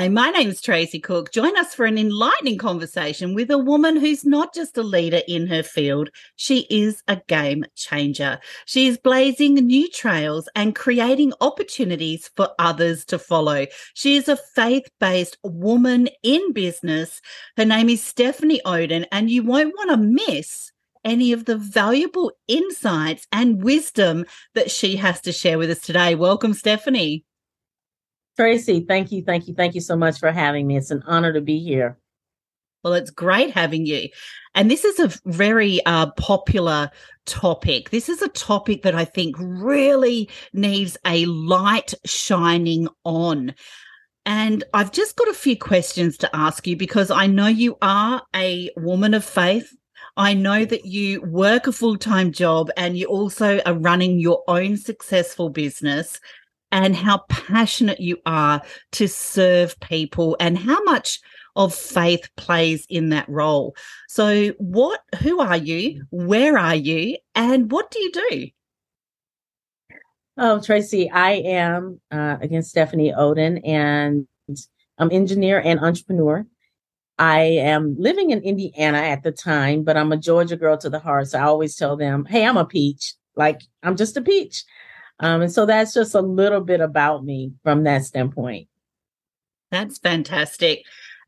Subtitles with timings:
[0.00, 1.30] Hi, my name is Tracy Cook.
[1.30, 5.46] Join us for an enlightening conversation with a woman who's not just a leader in
[5.48, 8.38] her field, she is a game changer.
[8.64, 13.66] She is blazing new trails and creating opportunities for others to follow.
[13.92, 17.20] She is a faith based woman in business.
[17.58, 20.72] Her name is Stephanie Oden, and you won't want to miss
[21.04, 24.24] any of the valuable insights and wisdom
[24.54, 26.14] that she has to share with us today.
[26.14, 27.26] Welcome, Stephanie.
[28.40, 30.78] Tracy, thank you, thank you, thank you so much for having me.
[30.78, 31.98] It's an honor to be here.
[32.82, 34.08] Well, it's great having you.
[34.54, 36.90] And this is a very uh, popular
[37.26, 37.90] topic.
[37.90, 43.54] This is a topic that I think really needs a light shining on.
[44.24, 48.22] And I've just got a few questions to ask you because I know you are
[48.34, 49.70] a woman of faith.
[50.16, 54.42] I know that you work a full time job and you also are running your
[54.48, 56.18] own successful business
[56.72, 61.20] and how passionate you are to serve people and how much
[61.56, 63.74] of faith plays in that role.
[64.08, 66.04] So what who are you?
[66.10, 67.16] Where are you?
[67.34, 68.46] And what do you do?
[70.36, 74.26] Oh, Tracy, I am uh, again Stephanie Oden, and
[74.98, 76.46] I'm engineer and entrepreneur.
[77.18, 80.98] I am living in Indiana at the time, but I'm a Georgia girl to the
[80.98, 81.28] heart.
[81.28, 83.14] So I always tell them, "Hey, I'm a peach.
[83.36, 84.64] Like I'm just a peach."
[85.20, 88.68] Um, and so that's just a little bit about me from that standpoint.
[89.70, 90.84] That's fantastic.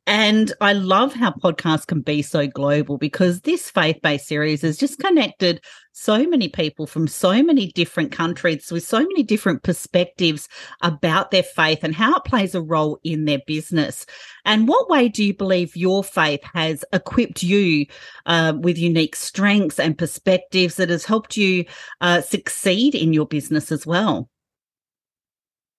[0.06, 4.76] And I love how podcasts can be so global because this faith based series has
[4.76, 10.48] just connected so many people from so many different countries with so many different perspectives
[10.80, 14.04] about their faith and how it plays a role in their business.
[14.44, 17.86] And what way do you believe your faith has equipped you
[18.26, 21.64] uh, with unique strengths and perspectives that has helped you
[22.00, 24.28] uh, succeed in your business as well?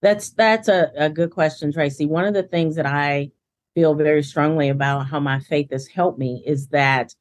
[0.02, 2.06] That's that's a, a good question, Tracy.
[2.06, 3.32] One of the things that I
[3.76, 7.14] feel very strongly about how my faith has helped me is that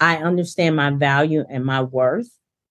[0.00, 2.30] I understand my value and my worth.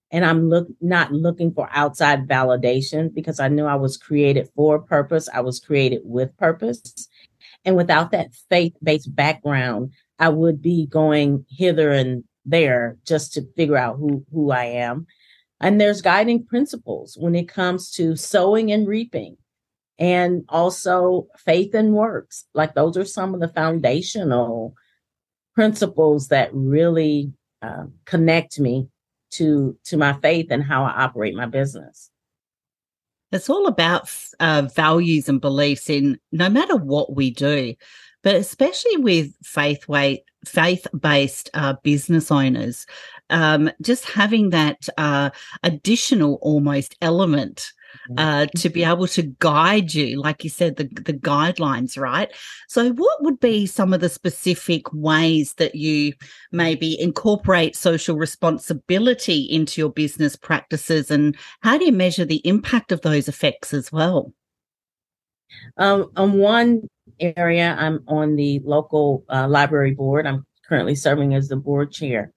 [0.09, 4.75] And I'm look not looking for outside validation because I knew I was created for
[4.75, 5.27] a purpose.
[5.33, 7.09] I was created with purpose.
[7.65, 13.75] And without that faith-based background, I would be going hither and there just to figure
[13.75, 15.05] out who, who I am.
[15.59, 19.35] And there's guiding principles when it comes to sowing and reaping
[19.99, 22.45] and also faith and works.
[22.53, 24.75] Like those are some of the foundational
[25.55, 28.89] principles that really uh, connect me
[29.31, 32.11] to to my faith and how I operate my business.
[33.31, 34.09] It's all about
[34.39, 37.73] uh, values and beliefs in no matter what we do,
[38.23, 42.85] but especially with faith way faith based uh, business owners,
[43.29, 45.29] um, just having that uh,
[45.63, 47.73] additional almost element
[48.17, 52.33] uh, to be able to guide you, like you said, the, the guidelines, right?
[52.67, 56.13] So, what would be some of the specific ways that you
[56.51, 62.91] maybe incorporate social responsibility into your business practices, and how do you measure the impact
[62.91, 64.33] of those effects as well?
[65.77, 70.27] Um, on one area, I'm on the local uh, library board.
[70.27, 72.33] I'm currently serving as the board chair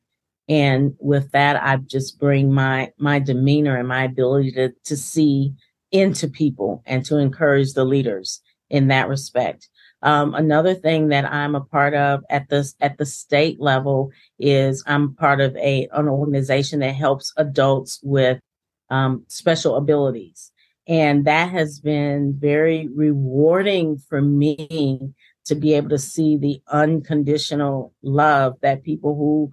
[0.50, 5.54] and with that i just bring my my demeanor and my ability to to see
[5.92, 9.68] into people and to encourage the leaders in that respect.
[10.02, 14.82] Um, another thing that i'm a part of at the at the state level is
[14.86, 18.40] i'm part of a an organization that helps adults with
[18.88, 20.52] um, special abilities.
[20.88, 25.12] And that has been very rewarding for me
[25.44, 29.50] to be able to see the unconditional love that people who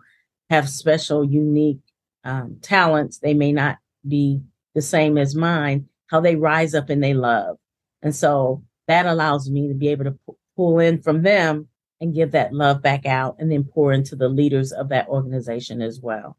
[0.50, 1.80] have special, unique
[2.24, 3.20] um, talents.
[3.20, 3.78] They may not
[4.08, 4.42] be
[4.76, 7.58] the same as mine, how they rise up and they love.
[8.02, 10.18] And so that allows me to be able to
[10.56, 11.68] pull in from them
[12.00, 15.82] and give that love back out and then pour into the leaders of that organization
[15.82, 16.38] as well.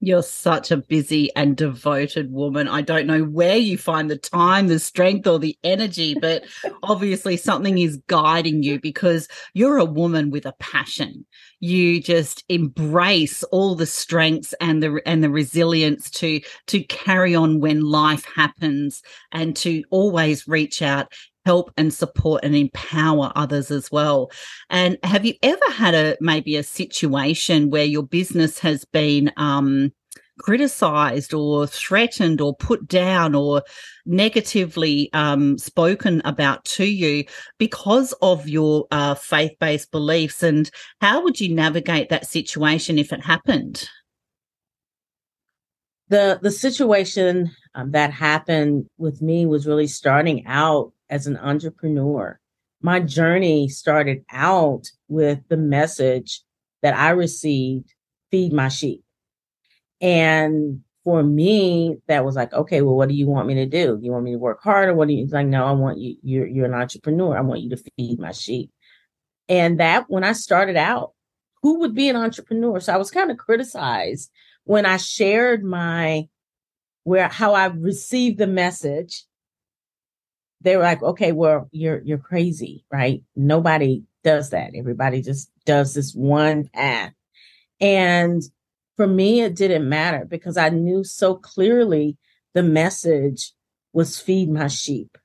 [0.00, 2.68] You're such a busy and devoted woman.
[2.68, 6.44] I don't know where you find the time, the strength, or the energy, but
[6.84, 11.26] obviously something is guiding you because you're a woman with a passion.
[11.60, 17.60] You just embrace all the strengths and the and the resilience to to carry on
[17.60, 19.02] when life happens
[19.32, 21.12] and to always reach out
[21.44, 24.30] help and support and empower others as well.
[24.68, 29.90] And have you ever had a maybe a situation where your business has been um,
[30.38, 33.62] criticized or threatened or put down or
[34.06, 37.24] negatively um, spoken about to you
[37.58, 40.42] because of your uh, faith based beliefs?
[40.42, 40.70] And
[41.00, 43.88] how would you navigate that situation if it happened?
[46.08, 52.38] The the situation um, that happened with me was really starting out as an entrepreneur.
[52.80, 56.42] my journey started out with the message
[56.82, 57.92] that I received
[58.30, 59.02] feed my sheep.
[60.00, 63.98] And for me, that was like, okay, well, what do you want me to do?
[64.00, 64.94] You want me to work harder?
[64.94, 65.46] What do you like?
[65.46, 67.36] No, I want you, you're you're an entrepreneur.
[67.36, 68.70] I want you to feed my sheep.
[69.48, 71.12] And that when I started out,
[71.62, 72.80] who would be an entrepreneur?
[72.80, 74.30] So I was kind of criticized
[74.64, 76.28] when I shared my
[77.04, 79.24] where how I received the message.
[80.60, 83.22] They were like, okay, well, you're you're crazy, right?
[83.34, 84.72] Nobody does that.
[84.74, 87.14] Everybody just does this one path.
[87.80, 88.42] And
[88.98, 92.16] for me, it didn't matter because I knew so clearly
[92.52, 93.52] the message
[93.92, 95.16] was feed my sheep.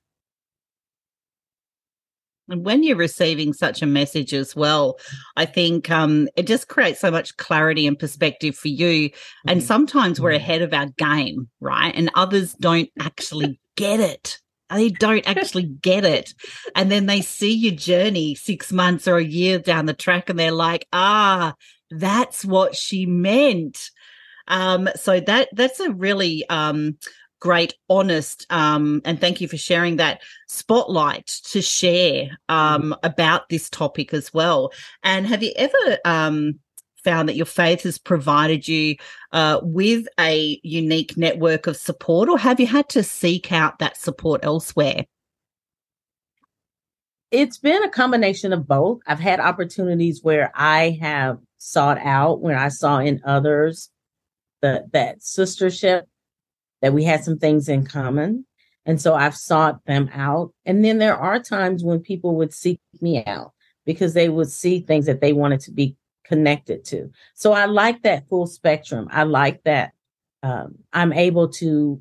[2.47, 4.99] And when you're receiving such a message as well,
[5.35, 9.09] I think um, it just creates so much clarity and perspective for you.
[9.47, 9.65] And mm-hmm.
[9.65, 10.43] sometimes we're mm-hmm.
[10.43, 11.95] ahead of our game, right?
[11.95, 14.37] And others don't actually get it.
[14.69, 16.35] They don't actually get it.
[16.75, 20.37] And then they see your journey six months or a year down the track and
[20.37, 21.55] they're like, ah,
[21.99, 23.91] that's what she meant.
[24.47, 26.97] Um, so that that's a really um,
[27.39, 32.99] great, honest, um, and thank you for sharing that spotlight to share um, mm.
[33.03, 34.71] about this topic as well.
[35.03, 36.59] And have you ever um,
[37.03, 38.95] found that your faith has provided you
[39.31, 43.97] uh, with a unique network of support, or have you had to seek out that
[43.97, 45.05] support elsewhere?
[47.33, 48.99] It's been a combination of both.
[49.07, 53.89] I've had opportunities where I have sought out, when I saw in others
[54.61, 56.03] the, that sistership
[56.83, 58.45] that we had some things in common.
[58.85, 60.53] And so I've sought them out.
[60.67, 63.53] And then there are times when people would seek me out
[63.83, 65.95] because they would see things that they wanted to be
[66.25, 67.09] connected to.
[67.33, 69.07] So I like that full spectrum.
[69.09, 69.93] I like that
[70.43, 71.99] um, I'm able to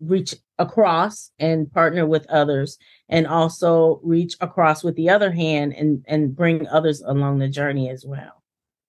[0.00, 2.78] reach across and partner with others
[3.08, 7.90] and also reach across with the other hand and and bring others along the journey
[7.90, 8.35] as well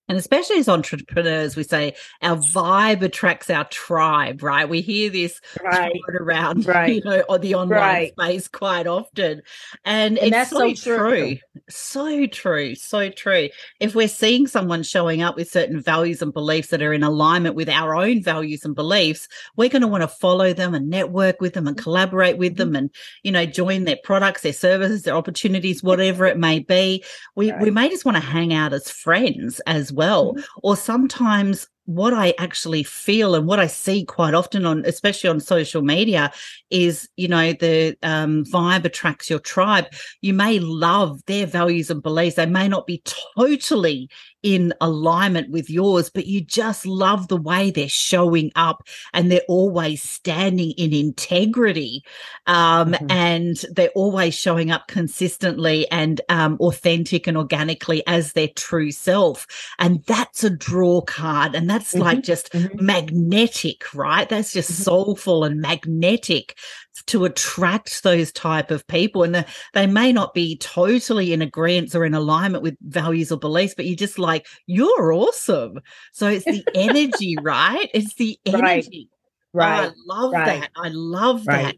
[0.10, 4.68] and especially as entrepreneurs, we say our vibe attracts our tribe, right?
[4.68, 5.92] We hear this right.
[6.10, 6.96] around, right.
[6.96, 8.14] you know, on the online right.
[8.14, 9.42] space quite often.
[9.84, 11.08] And, and it's so, so true.
[11.08, 11.38] true.
[11.70, 12.76] So true.
[12.76, 13.50] So true.
[13.82, 17.56] If we're seeing someone showing up with certain values and beliefs that are in alignment
[17.56, 19.28] with our own values and beliefs,
[19.58, 22.70] we're going to want to follow them and network with them and collaborate with them
[22.70, 22.76] mm-hmm.
[22.78, 22.92] and,
[23.24, 27.04] you know, join their products, their services, their opportunities, whatever it may be.
[27.36, 27.62] We, right.
[27.62, 30.34] we may just want to hang out as friends as well.
[30.34, 30.60] Mm-hmm.
[30.64, 35.40] Or sometimes what I actually feel and what I see quite often on, especially on
[35.40, 36.32] social media,
[36.70, 39.86] is you know the um, vibe attracts your tribe.
[40.22, 43.02] You may love their values and beliefs; they may not be
[43.36, 44.10] totally
[44.44, 49.42] in alignment with yours, but you just love the way they're showing up and they're
[49.48, 52.04] always standing in integrity,
[52.46, 53.12] um, mm-hmm.
[53.12, 59.48] and they're always showing up consistently and um, authentic and organically as their true self,
[59.80, 62.04] and that's a draw card, and that's mm-hmm.
[62.04, 62.86] like just mm-hmm.
[62.86, 64.30] magnetic, right?
[64.30, 64.84] That's just mm-hmm.
[64.84, 66.58] soulful and magnetic
[67.06, 71.94] to attract those type of people and the, they may not be totally in agreement
[71.96, 75.80] or in alignment with values or beliefs but you're just like you're awesome
[76.12, 79.10] so it's the energy right it's the energy
[79.54, 79.92] right, right.
[80.10, 80.46] Oh, i love right.
[80.46, 81.64] that i love right.
[81.64, 81.76] that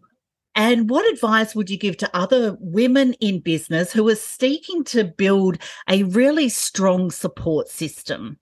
[0.60, 5.05] and what advice would you give to other women in business who are seeking to
[5.05, 8.38] build a really strong support system?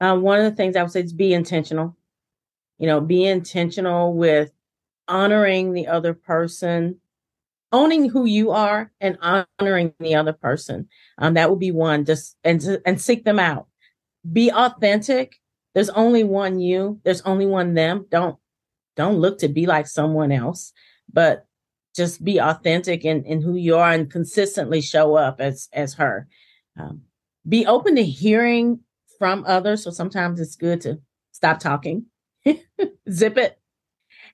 [0.00, 1.96] Uh, one of the things I would say is be intentional.
[2.78, 4.50] You know, be intentional with
[5.08, 7.00] honoring the other person,
[7.72, 10.88] owning who you are and honoring the other person.
[11.18, 12.04] Um, that would be one.
[12.04, 13.68] Just and and seek them out.
[14.30, 15.36] Be authentic.
[15.74, 17.00] There's only one you.
[17.04, 18.06] There's only one them.
[18.10, 18.38] Don't
[18.96, 20.72] don't look to be like someone else,
[21.12, 21.46] but
[21.94, 26.28] just be authentic in, in who you are and consistently show up as as her.
[26.78, 27.02] Um,
[27.48, 28.80] be open to hearing
[29.18, 29.84] from others.
[29.84, 31.00] So sometimes it's good to
[31.32, 32.06] stop talking,
[33.10, 33.58] zip it,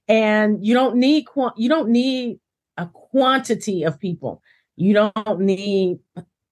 [0.08, 2.38] and you don't need you don't need
[2.76, 4.42] a quantity of people.
[4.76, 5.98] You don't need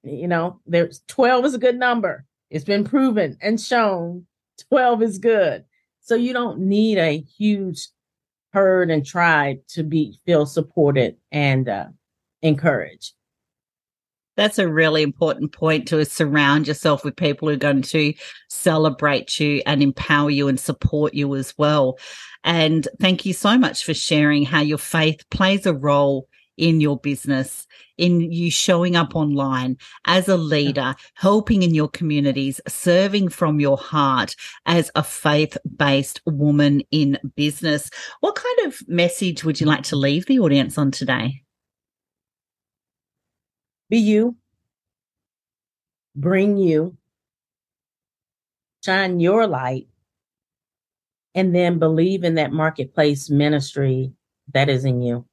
[0.02, 2.24] you know there's 12 is a good number.
[2.50, 4.26] It's been proven and shown
[4.68, 5.64] 12 is good.
[6.00, 7.88] So you don't need a huge
[8.52, 11.86] herd and tribe to be feel supported and uh,
[12.42, 13.14] encouraged
[14.40, 18.14] that's a really important point to surround yourself with people who are going to
[18.48, 21.98] celebrate you and empower you and support you as well.
[22.42, 26.98] And thank you so much for sharing how your faith plays a role in your
[26.98, 27.66] business,
[27.98, 33.76] in you showing up online as a leader, helping in your communities, serving from your
[33.76, 37.90] heart as a faith based woman in business.
[38.20, 41.42] What kind of message would you like to leave the audience on today?
[43.90, 44.36] Be you,
[46.16, 46.96] bring you,
[48.82, 49.88] shine your light,
[51.34, 54.12] and then believe in that marketplace ministry
[54.54, 55.26] that is in you.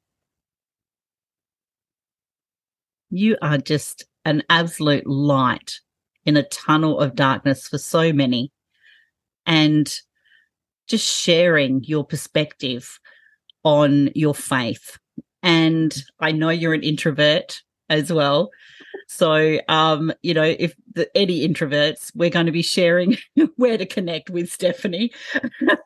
[3.10, 5.80] You are just an absolute light
[6.26, 8.52] in a tunnel of darkness for so many.
[9.46, 9.90] And
[10.88, 13.00] just sharing your perspective
[13.64, 14.98] on your faith.
[15.44, 18.52] And I know you're an introvert as well.
[19.08, 23.18] So, um, you know, if the, any introverts, we're going to be sharing
[23.56, 25.12] where to connect with Stephanie.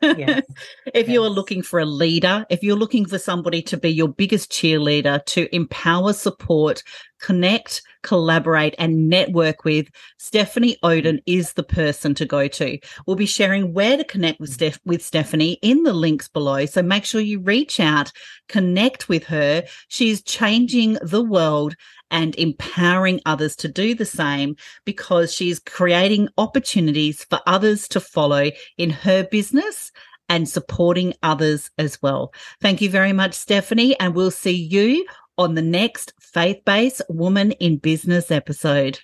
[0.02, 0.44] Yes.
[0.88, 1.10] if yes.
[1.10, 5.24] you're looking for a leader, if you're looking for somebody to be your biggest cheerleader,
[5.26, 6.82] to empower, support,
[7.20, 9.88] connect, collaborate, and network with,
[10.18, 12.80] Stephanie Oden is the person to go to.
[13.06, 16.66] We'll be sharing where to connect with Steph with Stephanie in the links below.
[16.66, 18.12] So make sure you reach out,
[18.50, 19.64] connect with her.
[19.88, 21.76] She's changing the world
[22.12, 24.56] and empowering others to do the same
[25.02, 29.92] because she's creating opportunities for others to follow in her business
[30.30, 32.32] and supporting others as well.
[32.62, 35.04] Thank you very much, Stephanie, and we'll see you
[35.40, 39.00] on the next Faith Based Woman in Business episode.